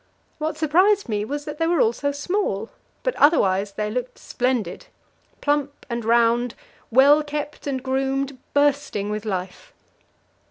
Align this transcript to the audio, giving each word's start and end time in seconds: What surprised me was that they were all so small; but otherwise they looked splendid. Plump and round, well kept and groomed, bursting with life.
What 0.39 0.57
surprised 0.57 1.07
me 1.07 1.23
was 1.23 1.45
that 1.45 1.59
they 1.59 1.67
were 1.67 1.79
all 1.79 1.93
so 1.93 2.11
small; 2.11 2.71
but 3.03 3.15
otherwise 3.17 3.73
they 3.73 3.91
looked 3.91 4.17
splendid. 4.17 4.87
Plump 5.41 5.85
and 5.91 6.03
round, 6.03 6.55
well 6.89 7.21
kept 7.21 7.67
and 7.67 7.83
groomed, 7.83 8.39
bursting 8.55 9.11
with 9.11 9.25
life. 9.25 9.71